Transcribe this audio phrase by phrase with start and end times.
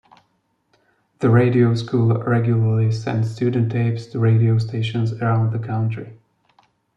[1.19, 6.17] The radio school regularly sent student tapes to radio stations around the country.